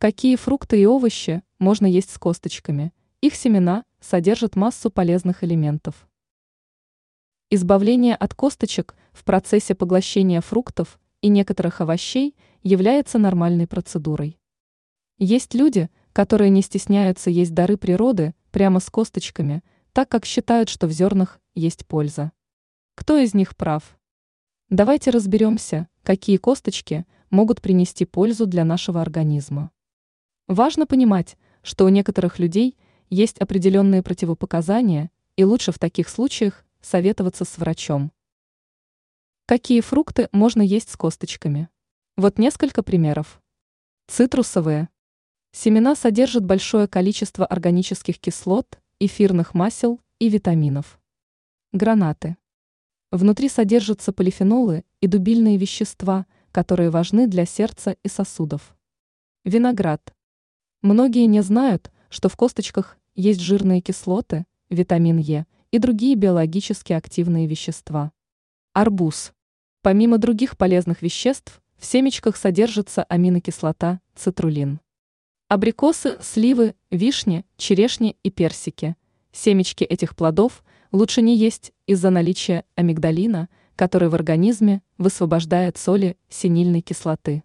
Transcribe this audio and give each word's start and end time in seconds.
Какие 0.00 0.36
фрукты 0.36 0.80
и 0.80 0.86
овощи 0.86 1.42
можно 1.58 1.84
есть 1.84 2.10
с 2.10 2.18
косточками? 2.18 2.92
Их 3.20 3.34
семена 3.34 3.84
содержат 3.98 4.54
массу 4.54 4.92
полезных 4.92 5.42
элементов. 5.42 6.08
Избавление 7.50 8.14
от 8.14 8.32
косточек 8.32 8.94
в 9.10 9.24
процессе 9.24 9.74
поглощения 9.74 10.40
фруктов 10.40 11.00
и 11.20 11.26
некоторых 11.26 11.80
овощей 11.80 12.36
является 12.62 13.18
нормальной 13.18 13.66
процедурой. 13.66 14.38
Есть 15.18 15.54
люди, 15.54 15.90
которые 16.12 16.50
не 16.50 16.62
стесняются 16.62 17.28
есть 17.28 17.52
дары 17.52 17.76
природы 17.76 18.36
прямо 18.52 18.78
с 18.78 18.88
косточками, 18.90 19.64
так 19.92 20.08
как 20.08 20.26
считают, 20.26 20.68
что 20.68 20.86
в 20.86 20.92
зернах 20.92 21.40
есть 21.56 21.84
польза. 21.88 22.30
Кто 22.94 23.18
из 23.18 23.34
них 23.34 23.56
прав? 23.56 23.98
Давайте 24.70 25.10
разберемся, 25.10 25.88
какие 26.04 26.36
косточки 26.36 27.04
могут 27.30 27.60
принести 27.60 28.04
пользу 28.04 28.46
для 28.46 28.64
нашего 28.64 29.02
организма. 29.02 29.72
Важно 30.48 30.86
понимать, 30.86 31.36
что 31.62 31.84
у 31.84 31.90
некоторых 31.90 32.38
людей 32.38 32.74
есть 33.10 33.36
определенные 33.36 34.02
противопоказания, 34.02 35.10
и 35.36 35.44
лучше 35.44 35.72
в 35.72 35.78
таких 35.78 36.08
случаях 36.08 36.64
советоваться 36.80 37.44
с 37.44 37.58
врачом. 37.58 38.12
Какие 39.44 39.82
фрукты 39.82 40.30
можно 40.32 40.62
есть 40.62 40.88
с 40.88 40.96
косточками? 40.96 41.68
Вот 42.16 42.38
несколько 42.38 42.82
примеров. 42.82 43.42
Цитрусовые. 44.06 44.88
Семена 45.52 45.94
содержат 45.94 46.46
большое 46.46 46.88
количество 46.88 47.44
органических 47.44 48.18
кислот, 48.18 48.80
эфирных 49.00 49.52
масел 49.52 50.00
и 50.18 50.30
витаминов. 50.30 50.98
Гранаты. 51.72 52.38
Внутри 53.10 53.50
содержатся 53.50 54.14
полифенолы 54.14 54.84
и 55.02 55.06
дубильные 55.06 55.58
вещества, 55.58 56.24
которые 56.52 56.88
важны 56.88 57.26
для 57.26 57.44
сердца 57.44 57.96
и 58.02 58.08
сосудов. 58.08 58.74
Виноград. 59.44 60.14
Многие 60.82 61.26
не 61.26 61.42
знают, 61.42 61.90
что 62.08 62.28
в 62.28 62.36
косточках 62.36 62.96
есть 63.16 63.40
жирные 63.40 63.80
кислоты, 63.80 64.46
витамин 64.70 65.18
Е 65.18 65.46
и 65.72 65.78
другие 65.78 66.14
биологически 66.14 66.92
активные 66.92 67.46
вещества. 67.48 68.12
Арбуз. 68.74 69.32
Помимо 69.82 70.18
других 70.18 70.56
полезных 70.56 71.02
веществ, 71.02 71.60
в 71.76 71.84
семечках 71.84 72.36
содержится 72.36 73.02
аминокислота 73.04 74.00
цитрулин. 74.14 74.80
Абрикосы, 75.48 76.16
сливы, 76.20 76.74
вишни, 76.90 77.44
черешни 77.56 78.16
и 78.22 78.30
персики. 78.30 78.96
Семечки 79.32 79.82
этих 79.82 80.14
плодов 80.14 80.62
лучше 80.92 81.22
не 81.22 81.36
есть 81.36 81.72
из-за 81.86 82.10
наличия 82.10 82.64
амигдалина, 82.76 83.48
который 83.74 84.08
в 84.08 84.14
организме 84.14 84.82
высвобождает 84.96 85.76
соли 85.76 86.16
синильной 86.28 86.82
кислоты. 86.82 87.42